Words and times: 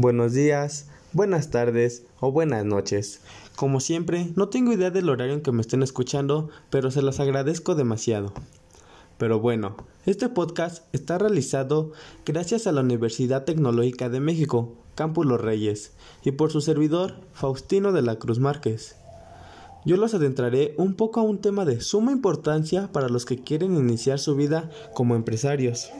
buenos 0.00 0.32
días, 0.32 0.86
buenas 1.12 1.50
tardes 1.50 2.04
o 2.20 2.30
buenas 2.30 2.64
noches. 2.64 3.20
Como 3.56 3.80
siempre, 3.80 4.30
no 4.36 4.48
tengo 4.48 4.72
idea 4.72 4.90
del 4.92 5.08
horario 5.08 5.34
en 5.34 5.40
que 5.40 5.50
me 5.50 5.60
estén 5.60 5.82
escuchando, 5.82 6.50
pero 6.70 6.92
se 6.92 7.02
los 7.02 7.18
agradezco 7.18 7.74
demasiado. 7.74 8.32
Pero 9.18 9.40
bueno, 9.40 9.76
este 10.06 10.28
podcast 10.28 10.84
está 10.92 11.18
realizado 11.18 11.90
gracias 12.24 12.68
a 12.68 12.72
la 12.72 12.82
Universidad 12.82 13.44
Tecnológica 13.44 14.08
de 14.08 14.20
México, 14.20 14.72
Campus 14.94 15.26
Los 15.26 15.40
Reyes, 15.40 15.90
y 16.22 16.30
por 16.30 16.52
su 16.52 16.60
servidor, 16.60 17.16
Faustino 17.32 17.90
de 17.90 18.02
la 18.02 18.20
Cruz 18.20 18.38
Márquez. 18.38 18.94
Yo 19.84 19.96
los 19.96 20.14
adentraré 20.14 20.74
un 20.76 20.94
poco 20.94 21.18
a 21.18 21.24
un 21.24 21.40
tema 21.40 21.64
de 21.64 21.80
suma 21.80 22.12
importancia 22.12 22.92
para 22.92 23.08
los 23.08 23.24
que 23.24 23.42
quieren 23.42 23.74
iniciar 23.74 24.20
su 24.20 24.36
vida 24.36 24.70
como 24.94 25.16
empresarios. 25.16 25.90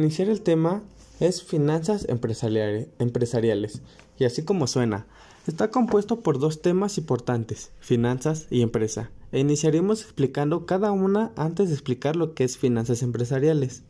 Iniciar 0.00 0.28
el 0.28 0.40
tema 0.40 0.82
es 1.20 1.42
finanzas 1.42 2.06
empresariales, 2.08 3.82
y 4.18 4.24
así 4.24 4.42
como 4.42 4.66
suena, 4.66 5.06
está 5.46 5.70
compuesto 5.70 6.20
por 6.20 6.38
dos 6.38 6.62
temas 6.62 6.96
importantes, 6.96 7.70
finanzas 7.80 8.46
y 8.50 8.62
empresa, 8.62 9.10
e 9.30 9.40
iniciaremos 9.40 10.02
explicando 10.02 10.64
cada 10.64 10.92
una 10.92 11.32
antes 11.36 11.68
de 11.68 11.74
explicar 11.74 12.16
lo 12.16 12.34
que 12.34 12.44
es 12.44 12.56
finanzas 12.56 13.02
empresariales. 13.02 13.82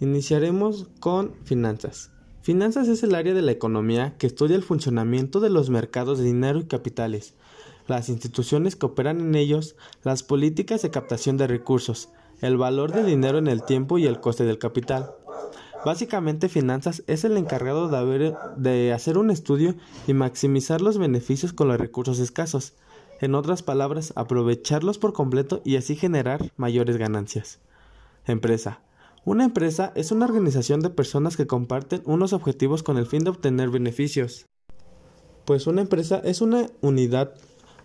Iniciaremos 0.00 0.88
con 0.98 1.34
finanzas. 1.44 2.10
Finanzas 2.40 2.88
es 2.88 3.02
el 3.02 3.14
área 3.14 3.34
de 3.34 3.42
la 3.42 3.52
economía 3.52 4.16
que 4.16 4.26
estudia 4.26 4.56
el 4.56 4.62
funcionamiento 4.62 5.40
de 5.40 5.50
los 5.50 5.68
mercados 5.68 6.18
de 6.18 6.24
dinero 6.24 6.58
y 6.58 6.64
capitales, 6.64 7.34
las 7.86 8.08
instituciones 8.08 8.76
que 8.76 8.86
operan 8.86 9.20
en 9.20 9.34
ellos, 9.34 9.76
las 10.02 10.22
políticas 10.22 10.80
de 10.80 10.90
captación 10.90 11.36
de 11.36 11.46
recursos, 11.46 12.08
el 12.40 12.56
valor 12.56 12.92
del 12.92 13.06
dinero 13.06 13.38
en 13.38 13.48
el 13.48 13.62
tiempo 13.64 13.98
y 13.98 14.06
el 14.06 14.20
coste 14.20 14.44
del 14.44 14.58
capital. 14.58 15.14
Básicamente 15.84 16.48
finanzas 16.48 17.02
es 17.06 17.24
el 17.24 17.36
encargado 17.36 17.88
de, 18.56 18.92
hacer 18.92 19.16
un 19.16 19.30
estudio 19.30 19.74
y 20.06 20.12
maximizar 20.12 20.82
los 20.82 20.98
beneficios 20.98 21.52
con 21.52 21.68
los 21.68 21.78
recursos 21.78 22.18
escasos. 22.18 22.74
En 23.20 23.34
otras 23.34 23.62
palabras, 23.62 24.12
aprovecharlos 24.16 24.98
por 24.98 25.12
completo 25.12 25.62
y 25.64 25.76
así 25.76 25.96
generar 25.96 26.52
mayores 26.56 26.96
ganancias. 26.96 27.60
Empresa. 28.26 28.80
Una 29.24 29.44
empresa 29.44 29.92
es 29.94 30.12
una 30.12 30.24
organización 30.24 30.80
de 30.80 30.90
personas 30.90 31.36
que 31.36 31.46
comparten 31.46 32.02
unos 32.04 32.32
objetivos 32.32 32.82
con 32.82 32.96
el 32.96 33.06
fin 33.06 33.24
de 33.24 33.30
obtener 33.30 33.68
beneficios. 33.70 34.46
Pues 35.44 35.66
una 35.66 35.82
empresa 35.82 36.20
es 36.24 36.40
una 36.40 36.66
unidad 36.80 37.34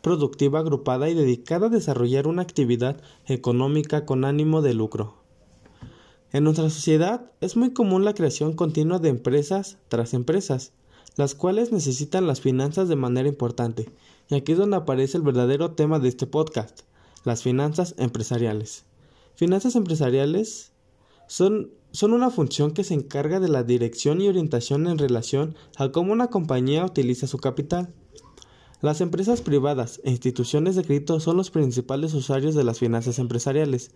productiva 0.06 0.60
agrupada 0.60 1.10
y 1.10 1.16
dedicada 1.16 1.66
a 1.66 1.72
desarrollar 1.72 2.28
una 2.28 2.44
actividad 2.44 3.02
económica 3.26 4.06
con 4.06 4.24
ánimo 4.24 4.62
de 4.62 4.76
lucro. 4.76 5.16
En 6.32 6.44
nuestra 6.44 6.70
sociedad 6.70 7.32
es 7.42 7.58
muy 7.58 7.74
común 7.74 8.06
la 8.06 8.14
creación 8.14 8.54
continua 8.54 9.00
de 9.00 9.10
empresas 9.10 9.80
tras 9.88 10.14
empresas, 10.14 10.74
las 11.16 11.34
cuales 11.34 11.72
necesitan 11.72 12.28
las 12.28 12.40
finanzas 12.40 12.88
de 12.88 12.96
manera 12.96 13.28
importante, 13.28 13.90
y 14.30 14.36
aquí 14.36 14.52
es 14.52 14.60
donde 14.60 14.78
aparece 14.78 15.18
el 15.18 15.24
verdadero 15.24 15.72
tema 15.72 15.98
de 15.98 16.10
este 16.10 16.28
podcast, 16.28 16.82
las 17.24 17.42
finanzas 17.42 17.96
empresariales. 17.98 18.86
Finanzas 19.34 19.76
empresariales 19.76 20.72
son, 21.28 21.72
son 21.90 22.14
una 22.14 22.30
función 22.30 22.74
que 22.74 22.84
se 22.84 22.94
encarga 22.94 23.40
de 23.40 23.50
la 23.50 23.64
dirección 23.64 24.22
y 24.22 24.28
orientación 24.28 24.86
en 24.86 25.00
relación 25.00 25.56
a 25.78 25.92
cómo 25.92 26.14
una 26.14 26.28
compañía 26.28 26.86
utiliza 26.86 27.26
su 27.26 27.40
capital. 27.40 27.92
Las 28.86 29.02
empresas 29.02 29.42
privadas 29.42 30.00
e 30.04 30.12
instituciones 30.12 30.76
de 30.76 30.84
crédito 30.84 31.20
son 31.20 31.38
los 31.38 31.50
principales 31.50 32.14
usuarios 32.14 32.54
de 32.54 32.64
las 32.64 32.78
finanzas 32.78 33.18
empresariales. 33.18 33.90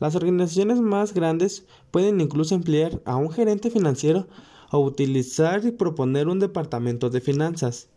Las 0.00 0.16
organizaciones 0.16 0.80
más 0.80 1.14
grandes 1.14 1.64
pueden 1.92 2.20
incluso 2.20 2.56
emplear 2.56 3.00
a 3.04 3.14
un 3.14 3.30
gerente 3.30 3.70
financiero 3.70 4.26
o 4.72 4.80
utilizar 4.80 5.64
y 5.64 5.70
proponer 5.70 6.26
un 6.26 6.40
departamento 6.40 7.08
de 7.08 7.20
finanzas 7.20 7.88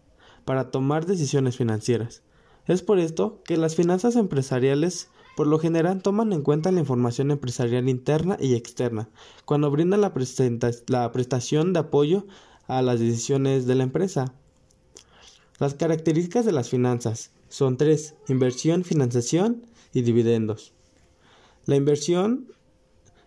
para 0.45 0.69
tomar 0.69 1.07
decisiones 1.07 1.57
financieras. 1.57 2.21
Es 2.67 2.83
por 2.83 2.99
esto 2.99 3.41
que 3.43 3.57
las 3.57 3.73
finanzas 3.73 4.15
empresariales 4.15 5.09
por 5.35 5.47
lo 5.47 5.57
general 5.57 6.03
toman 6.03 6.31
en 6.31 6.43
cuenta 6.43 6.71
la 6.71 6.79
información 6.79 7.31
empresarial 7.31 7.89
interna 7.89 8.37
y 8.39 8.53
externa 8.53 9.09
cuando 9.45 9.71
brindan 9.71 10.01
la, 10.01 10.13
la 10.89 11.11
prestación 11.11 11.73
de 11.73 11.79
apoyo 11.79 12.27
a 12.67 12.83
las 12.83 12.99
decisiones 12.99 13.65
de 13.65 13.73
la 13.73 13.83
empresa. 13.83 14.35
Las 15.57 15.73
características 15.73 16.45
de 16.45 16.51
las 16.51 16.69
finanzas 16.69 17.31
son 17.47 17.77
tres, 17.77 18.15
inversión, 18.27 18.83
financiación 18.83 19.65
y 19.93 20.01
dividendos. 20.01 20.73
La 21.65 21.77
inversión 21.77 22.47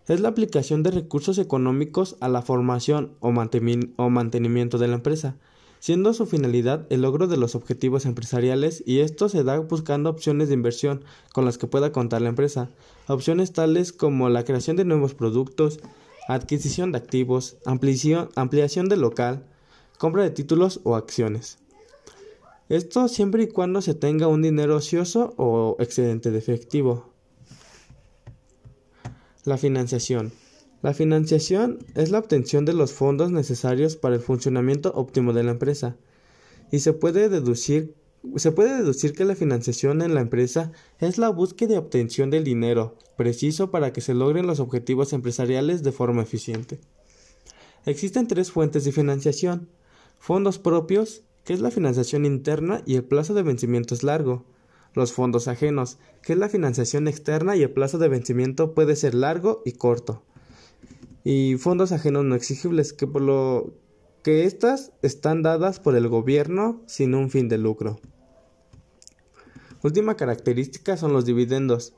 es 0.09 0.21
la 0.21 0.28
aplicación 0.28 0.83
de 0.83 0.91
recursos 0.91 1.38
económicos 1.38 2.17
a 2.21 2.28
la 2.28 2.43
formación 2.43 3.15
o, 3.21 3.31
mantenimiento 3.33 4.77
de 4.77 4.88
la 4.88 4.94
empresa, 4.94 5.37
siendo 5.81 6.12
su 6.12 6.27
finalidad 6.27 6.87
el 6.91 7.00
logro 7.00 7.28
de 7.28 7.38
los 7.38 7.55
objetivos 7.55 8.05
empresariales 8.05 8.83
y 8.84 9.00
esto 9.00 9.31
se 9.31 9.43
da 9.43 9.59
buscando 9.61 10.11
opciones 10.11 10.49
de 10.49 10.55
inversión 10.55 11.05
con 11.33 11.47
las 11.47 11.56
que 11.56 11.67
pueda 11.67 11.93
contar 11.93 12.21
la 12.21 12.28
empresa, 12.28 12.69
opciones 13.06 13.53
tales 13.53 13.94
como 13.94 14.28
la 14.28 14.44
creación 14.44 14.77
de 14.77 14.84
nuevos 14.84 15.15
productos, 15.15 15.81
adquisición 16.28 16.93
de 16.93 16.99
activos, 16.99 17.56
ampliación 17.65 18.88
de 18.91 18.97
local, 18.99 19.47
compra 19.97 20.25
de 20.25 20.31
títulos 20.31 20.81
o 20.84 20.94
acciones. 20.94 21.59
Esto 22.69 23.09
siempre 23.09 23.45
y 23.45 23.49
cuando 23.49 23.81
se 23.81 23.95
tenga 23.95 24.29
un 24.29 24.43
dinero 24.43 24.77
ocioso 24.77 25.34
o 25.39 25.77
excedente 25.79 26.31
de 26.31 26.39
efectivo. 26.39 27.12
La 29.45 29.56
financiación. 29.56 30.33
La 30.83 30.93
financiación 30.93 31.79
es 31.95 32.11
la 32.11 32.19
obtención 32.19 32.65
de 32.67 32.75
los 32.75 32.93
fondos 32.93 33.33
necesarios 33.33 33.97
para 33.97 34.17
el 34.17 34.21
funcionamiento 34.21 34.93
óptimo 34.95 35.33
de 35.33 35.43
la 35.43 35.53
empresa. 35.53 35.97
Y 36.71 36.81
se 36.81 36.93
puede 36.93 37.31
deducir 37.31 37.95
que 39.17 39.25
la 39.25 39.35
financiación 39.35 40.03
en 40.03 40.15
la 40.15 40.21
empresa 40.21 40.71
es 41.00 41.17
la 41.17 41.31
búsqueda 41.31 41.75
y 41.75 41.79
obtención 41.79 42.29
del 42.29 42.45
dinero 42.45 42.97
preciso 43.17 43.71
para 43.71 43.95
que 43.95 44.03
se 44.03 44.12
logren 44.12 44.47
los 44.47 44.61
objetivos 44.61 45.15
empresariales 45.15 45.83
de 45.83 45.93
forma 45.93 46.23
eficiente. 46.23 46.79
Existen 47.87 48.27
tres 48.27 48.53
fuentes 48.53 48.85
de 48.85 48.93
financiación: 48.93 49.71
fondos 50.19 50.59
propios, 50.59 51.23
que 51.44 51.53
es 51.54 51.60
la 51.60 51.71
financiación 51.71 52.25
interna 52.26 52.82
y 52.87 52.97
el 52.97 53.04
plazo 53.04 53.34
de 53.34 53.43
vencimiento 53.43 53.94
es 53.94 54.03
largo. 54.03 54.44
Los 54.94 55.12
fondos 55.12 55.49
ajenos, 55.49 55.99
que 56.22 56.32
es 56.32 56.38
la 56.38 56.49
financiación 56.49 57.09
externa 57.09 57.56
y 57.56 57.62
el 57.62 57.71
plazo 57.71 57.99
de 57.99 58.09
vencimiento 58.09 58.75
puede 58.75 58.97
ser 58.97 59.15
largo 59.15 59.62
y 59.65 59.72
corto. 59.72 60.22
Y 61.25 61.56
fondos 61.56 61.93
ajenos 61.93 62.25
no 62.25 62.34
exigibles, 62.34 62.93
que 62.93 63.06
por 63.06 63.22
lo 63.22 63.75
que 64.22 64.44
estas 64.44 64.93
están 65.03 65.43
dadas 65.43 65.81
por 65.81 65.94
el 65.94 66.09
gobierno 66.09 66.82
sin 66.87 67.15
un 67.15 67.31
fin 67.31 67.49
de 67.49 67.59
lucro. 67.59 68.00
Última 69.82 70.16
característica 70.16 70.97
son 70.97 71.12
los 71.12 71.25
dividendos, 71.25 71.94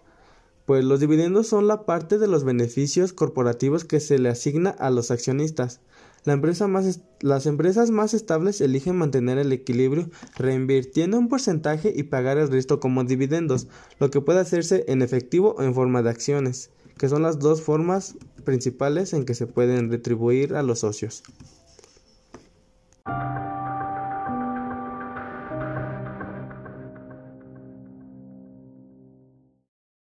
pues 0.67 0.85
los 0.85 1.01
dividendos 1.01 1.49
son 1.49 1.67
la 1.67 1.87
parte 1.87 2.19
de 2.19 2.29
los 2.29 2.45
beneficios 2.45 3.13
corporativos 3.13 3.85
que 3.85 3.99
se 3.99 4.19
le 4.19 4.29
asigna 4.29 4.71
a 4.71 4.91
los 4.91 5.11
accionistas 5.11 5.81
las 6.25 7.47
empresas 7.47 7.91
más 7.91 8.15
estables 8.15 8.61
eligen 8.61 8.97
mantener 8.97 9.39
el 9.39 9.53
equilibrio 9.53 10.11
reinvirtiendo 10.37 11.19
un 11.19 11.29
porcentaje 11.29 11.93
y 11.95 12.05
pagar 12.05 12.37
el 12.39 12.51
resto 12.51 12.79
como 12.79 13.05
dividendos, 13.05 13.69
lo 13.99 14.11
que 14.11 14.21
puede 14.21 14.41
hacerse 14.41 14.85
en 14.89 15.03
efectivo 15.03 15.55
o 15.59 15.63
en 15.63 15.75
forma 15.75 16.03
de 16.03 16.11
acciones, 16.11 16.71
que 16.99 17.09
son 17.09 17.23
las 17.23 17.39
dos 17.39 17.63
formas 17.63 18.17
principales 18.45 19.13
en 19.15 19.25
que 19.25 19.35
se 19.35 19.47
pueden 19.47 19.91
retribuir 19.91 20.55
a 20.55 20.63
los 20.63 20.81
socios. 20.81 21.23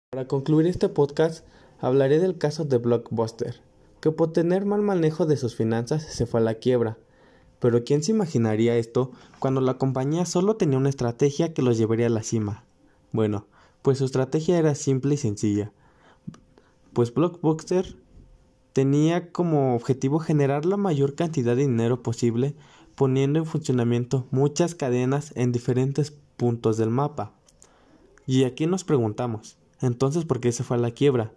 Para 0.10 0.28
concluir 0.28 0.66
este 0.66 0.90
podcast, 0.90 1.46
hablaré 1.80 2.18
del 2.18 2.40
caso 2.40 2.66
de 2.66 2.78
Blockbuster 2.78 3.68
que 4.02 4.12
por 4.12 4.34
tener 4.34 4.66
mal 4.66 4.82
manejo 4.82 5.26
de 5.26 5.38
sus 5.38 5.56
finanzas 5.56 6.04
se 6.04 6.26
fue 6.26 6.40
a 6.40 6.44
la 6.44 6.56
quiebra. 6.56 6.98
Pero 7.60 7.84
¿quién 7.84 8.04
se 8.04 8.12
imaginaría 8.12 8.78
esto 8.78 9.12
cuando 9.40 9.62
la 9.62 9.78
compañía 9.78 10.26
solo 10.26 10.56
tenía 10.56 10.78
una 10.78 10.90
estrategia 10.90 11.54
que 11.54 11.62
los 11.62 11.78
llevaría 11.78 12.08
a 12.08 12.12
la 12.12 12.24
cima? 12.24 12.64
Bueno, 13.12 13.48
pues 13.82 13.98
su 13.98 14.06
estrategia 14.06 14.60
era 14.60 14.76
simple 14.76 15.16
y 15.16 15.18
sencilla. 15.18 15.72
Pues 16.94 17.14
Blockbuster 17.14 17.96
tenía 18.74 19.32
como 19.32 19.76
objetivo 19.76 20.20
generar 20.20 20.66
la 20.66 20.78
mayor 20.78 21.16
cantidad 21.16 21.56
de 21.56 21.64
dinero 21.64 22.04
posible 22.04 22.56
poniendo 22.96 23.40
en 23.40 23.46
funcionamiento 23.46 24.28
muchas 24.32 24.74
cadenas 24.74 25.32
en 25.36 25.52
diferentes 25.52 26.12
puntos 26.36 26.78
del 26.78 26.90
mapa. 26.90 27.34
Y 28.26 28.44
aquí 28.44 28.66
nos 28.66 28.84
preguntamos, 28.84 29.58
entonces, 29.82 30.26
¿por 30.26 30.40
qué 30.40 30.52
se 30.52 30.64
fue 30.64 30.78
a 30.78 30.80
la 30.80 30.92
quiebra? 30.92 31.32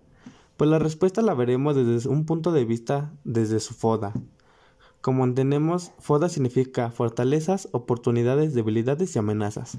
Pues 0.61 0.69
la 0.69 0.79
respuesta 0.79 1.23
la 1.23 1.33
veremos 1.33 1.75
desde 1.75 2.07
un 2.11 2.27
punto 2.27 2.53
de 2.53 2.67
vista 2.67 3.15
desde 3.25 3.61
su 3.61 3.73
FODA. 3.73 4.13
Como 5.01 5.25
entendemos, 5.25 5.93
FODA 6.01 6.29
significa 6.29 6.91
fortalezas, 6.91 7.71
oportunidades, 7.73 8.53
debilidades 8.53 9.17
y 9.17 9.19
amenazas. 9.19 9.79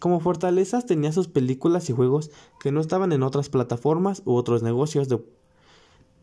Como 0.00 0.18
fortalezas 0.18 0.86
tenía 0.86 1.12
sus 1.12 1.28
películas 1.28 1.88
y 1.88 1.92
juegos 1.92 2.32
que 2.58 2.72
no 2.72 2.80
estaban 2.80 3.12
en 3.12 3.22
otras 3.22 3.48
plataformas 3.48 4.22
u 4.24 4.34
otros 4.34 4.64
negocios 4.64 5.08
de, 5.08 5.22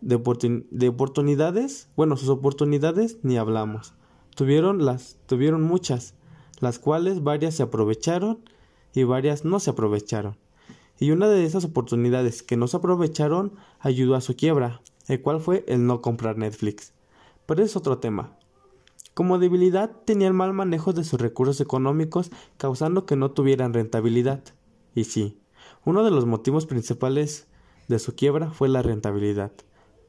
de, 0.02 0.88
oportunidades. 0.90 1.88
Bueno, 1.96 2.18
sus 2.18 2.28
oportunidades 2.28 3.20
ni 3.24 3.38
hablamos. 3.38 3.94
Tuvieron 4.36 4.84
las, 4.84 5.20
tuvieron 5.26 5.64
muchas, 5.64 6.16
las 6.60 6.80
cuales 6.80 7.24
varias 7.24 7.56
se 7.56 7.64
aprovecharon 7.64 8.44
y 8.94 9.04
varias 9.04 9.46
no 9.46 9.62
se 9.62 9.70
aprovecharon. 9.70 10.36
Y 11.00 11.12
una 11.12 11.28
de 11.28 11.46
esas 11.46 11.66
oportunidades 11.66 12.44
que 12.44 12.58
no 12.58 12.68
se 12.68 12.78
aprovecharon 12.78 13.54
ayudó 13.80 14.16
a 14.16 14.22
su 14.22 14.36
quiebra, 14.36 14.82
el 15.08 15.22
cual 15.22 15.42
fue 15.42 15.66
el 15.68 15.86
no 15.86 16.02
comprar 16.02 16.38
Netflix. 16.38 16.94
Pero 17.46 17.64
es 17.64 17.76
otro 17.76 17.98
tema. 18.00 18.38
Como 19.14 19.40
debilidad 19.40 19.92
tenía 20.06 20.28
el 20.28 20.34
mal 20.34 20.54
manejo 20.54 20.92
de 20.92 21.04
sus 21.04 21.20
recursos 21.22 21.62
económicos, 21.62 22.32
causando 22.58 23.06
que 23.06 23.16
no 23.16 23.32
tuvieran 23.32 23.74
rentabilidad. 23.74 24.44
Y 24.94 25.06
sí, 25.06 25.40
uno 25.86 26.04
de 26.04 26.12
los 26.12 26.26
motivos 26.26 26.66
principales 26.66 27.48
de 27.88 28.00
su 28.00 28.16
quiebra 28.16 28.52
fue 28.52 28.70
la 28.70 28.82
rentabilidad. 28.82 29.52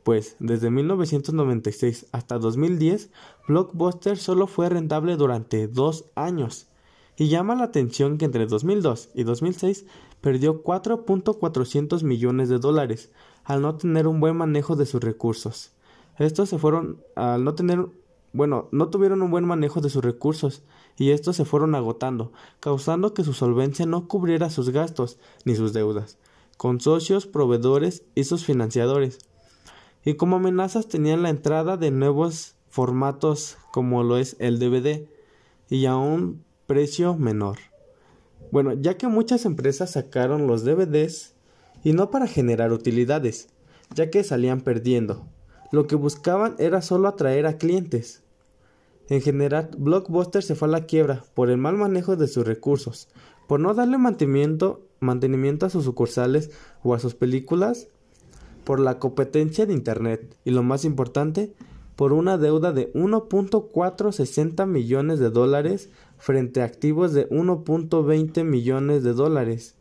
Pues 0.03 0.37
desde 0.39 0.71
1996 0.71 2.07
hasta 2.13 2.39
2010, 2.39 3.11
Blockbuster 3.49 4.17
solo 4.17 4.47
fue 4.47 4.69
rentable 4.69 5.17
durante 5.17 5.69
dos 5.69 6.07
años. 6.15 6.69
Y 7.17 7.29
llama 7.29 7.55
la 7.55 7.65
atención 7.65 8.19
que 8.19 8.27
entre 8.27 8.47
2002 8.47 9.11
y 9.15 9.25
2006 9.25 9.87
perdió 10.21 10.63
4.400 10.63 12.03
millones 12.03 12.49
de 12.49 12.59
dólares 12.59 13.11
al 13.45 13.63
no 13.63 13.77
tener 13.77 14.07
un 14.07 14.21
buen 14.21 14.37
manejo 14.37 14.77
de 14.77 14.87
sus 14.87 15.03
recursos. 15.03 15.73
Estos 16.19 16.49
se 16.49 16.59
fueron 16.59 17.03
al 17.15 17.45
no 17.45 17.55
tener 17.55 17.87
bueno, 18.37 18.69
no 18.71 18.91
tuvieron 18.91 19.23
un 19.23 19.31
buen 19.31 19.47
manejo 19.47 19.81
de 19.81 19.89
sus 19.89 20.05
recursos 20.05 20.63
y 20.99 21.11
estos 21.11 21.37
se 21.37 21.47
fueron 21.47 21.75
agotando, 21.75 22.33
causando 22.61 23.15
que 23.15 23.25
su 23.25 23.33
solvencia 23.33 23.87
no 23.87 24.09
cubriera 24.09 24.51
sus 24.51 24.69
gastos 24.69 25.19
ni 25.47 25.57
sus 25.57 25.73
deudas, 25.73 26.19
con 26.59 26.79
socios, 26.83 27.27
proveedores 27.27 28.03
y 28.15 28.25
sus 28.25 28.45
financiadores. 28.45 29.21
Y 30.05 30.15
como 30.15 30.37
amenazas 30.37 30.87
tenían 30.87 31.23
la 31.23 31.31
entrada 31.31 31.79
de 31.79 31.91
nuevos 31.91 32.57
formatos 32.69 33.57
como 33.73 34.03
lo 34.03 34.19
es 34.19 34.37
el 34.39 34.59
DVD 34.59 35.09
y 35.71 35.87
a 35.87 35.97
un 35.97 36.45
precio 36.67 37.15
menor. 37.17 37.59
Bueno, 38.51 38.75
ya 38.75 38.97
que 38.97 39.09
muchas 39.09 39.45
empresas 39.45 39.93
sacaron 39.93 40.47
los 40.47 40.65
DVDs 40.65 41.35
y 41.85 41.93
no 41.93 42.11
para 42.11 42.27
generar 42.27 42.73
utilidades, 42.73 43.49
ya 43.95 44.11
que 44.11 44.25
salían 44.25 44.61
perdiendo. 44.61 45.27
Lo 45.73 45.87
que 45.87 45.97
buscaban 45.97 46.55
era 46.59 46.83
solo 46.83 47.09
atraer 47.09 47.47
a 47.47 47.59
clientes, 47.59 48.23
en 49.09 49.21
general, 49.21 49.71
Blockbuster 49.79 50.43
se 50.43 50.57
fue 50.57 50.69
a 50.69 50.71
la 50.71 50.87
quiebra 50.87 51.25
por 51.35 51.51
el 51.51 51.59
mal 51.59 51.77
manejo 51.77 52.17
de 52.17 52.27
sus 52.27 52.47
recursos, 52.47 53.09
por 53.47 53.61
no 53.61 53.73
darle 53.73 53.99
mantenimiento, 53.99 54.83
mantenimiento 54.99 55.67
a 55.67 55.71
sus 55.71 55.85
sucursales 55.85 56.51
o 56.83 56.95
a 56.95 56.99
sus 56.99 57.15
películas, 57.15 57.89
por 58.65 58.81
la 58.81 58.99
competencia 58.99 59.65
de 59.65 59.75
Internet 59.75 60.37
y 60.45 60.51
lo 60.51 60.65
más 60.65 60.85
importante, 60.85 61.55
por 61.97 62.13
una 62.13 62.39
deuda 62.39 62.73
de 62.73 62.93
1.460 62.93 64.67
millones 64.67 65.19
de 65.19 65.31
dólares 65.31 65.91
frente 66.19 66.61
a 66.61 66.65
activos 66.65 67.13
de 67.13 67.29
1.20 67.31 68.45
millones 68.45 69.03
de 69.03 69.15
dólares. 69.15 69.75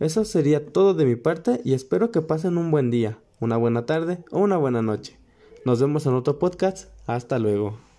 Eso 0.00 0.24
sería 0.24 0.66
todo 0.66 0.94
de 0.94 1.04
mi 1.04 1.16
parte 1.16 1.60
y 1.64 1.74
espero 1.74 2.10
que 2.10 2.22
pasen 2.22 2.58
un 2.58 2.70
buen 2.70 2.90
día, 2.90 3.18
una 3.40 3.56
buena 3.56 3.86
tarde 3.86 4.24
o 4.30 4.38
una 4.38 4.56
buena 4.56 4.82
noche. 4.82 5.18
Nos 5.64 5.80
vemos 5.80 6.06
en 6.06 6.14
otro 6.14 6.38
podcast. 6.38 6.90
Hasta 7.06 7.38
luego. 7.38 7.91